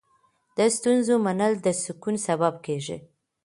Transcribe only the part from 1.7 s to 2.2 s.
سکون